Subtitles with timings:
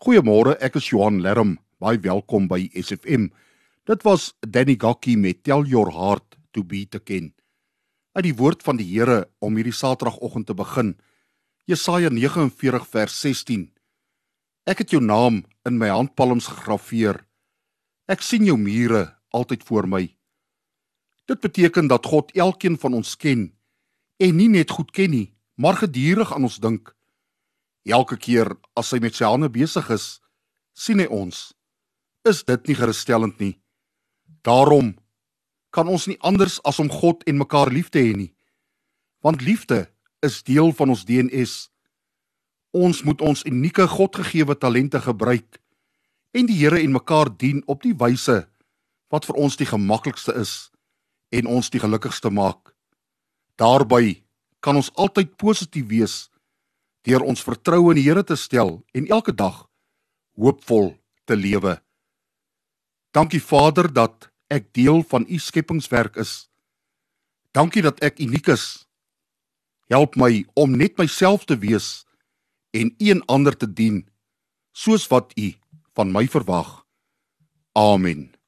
[0.00, 1.58] Goeiemôre, ek is Johan Lerm.
[1.76, 3.26] Baie welkom by SFM.
[3.84, 7.34] Dit was Danny Gokkie met Tell Your Heart to Be to Ken.
[8.16, 10.94] Uit die woord van die Here om hierdie Saterdagoggend te begin.
[11.68, 13.66] Jesaja 49 vers 16.
[14.64, 17.20] Ek het jou naam in my handpalms gegraveer.
[18.08, 19.02] Ek sien jou mure
[19.36, 20.06] altyd voor my.
[21.28, 23.50] Dit beteken dat God elkeen van ons ken
[24.16, 25.26] en nie net goed ken nie,
[25.60, 26.88] maar gedurig aan ons dink.
[27.88, 30.20] Elke keer as hy met sy hande besig is,
[30.76, 31.50] sien hy ons.
[32.28, 33.54] Is dit nie gerusstellend nie?
[34.44, 34.94] Daarom
[35.72, 38.32] kan ons nie anders as om God en mekaar lief te hê nie.
[39.24, 39.86] Want liefde
[40.24, 41.70] is deel van ons DNS.
[42.76, 45.60] Ons moet ons unieke Godgegewe talente gebruik
[46.36, 48.44] en die Here en mekaar dien op die wyse
[49.10, 50.70] wat vir ons die gemaklikste is
[51.34, 52.74] en ons die gelukkigste maak.
[53.58, 54.20] Daarby
[54.60, 56.16] kan ons altyd positief wees
[57.06, 59.66] deur ons vertroue in die Here te stel en elke dag
[60.36, 61.78] hoopvol te lewe.
[63.14, 66.50] Dankie Vader dat ek deel van u skepingswerk is.
[67.52, 68.86] Dankie dat ek uniek is.
[69.90, 72.04] Help my om net myself te wees
[72.70, 74.04] en een ander te dien
[74.72, 75.52] soos wat u
[75.94, 76.86] van my verwag.
[77.74, 78.39] Amen.